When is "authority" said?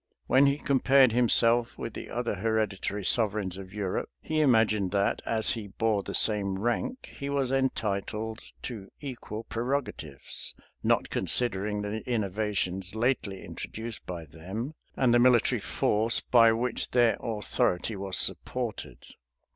17.21-17.95